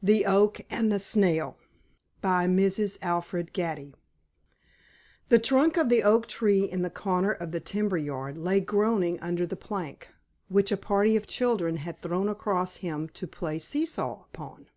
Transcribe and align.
THE 0.00 0.24
OAK 0.26 0.64
AND 0.70 0.92
THE 0.92 1.00
SNAIL 1.00 1.58
By 2.20 2.46
Mrs. 2.46 2.98
Alfred 3.02 3.52
Gatty 3.52 3.96
The 5.28 5.40
trunk 5.40 5.76
of 5.76 5.88
the 5.88 6.04
Oak 6.04 6.28
Tree 6.28 6.62
in 6.62 6.82
the 6.82 6.88
corner 6.88 7.32
of 7.32 7.50
the 7.50 7.58
timber 7.58 7.96
yard 7.96 8.38
lay 8.38 8.60
groaning 8.60 9.18
under 9.18 9.44
the 9.44 9.56
plank, 9.56 10.06
which 10.46 10.70
a 10.70 10.76
party 10.76 11.16
of 11.16 11.26
children 11.26 11.78
had 11.78 11.98
thrown 11.98 12.28
across 12.28 12.76
him 12.76 13.08
to 13.14 13.26
play 13.26 13.58
see 13.58 13.84
saw 13.84 14.22
upon. 14.32 14.68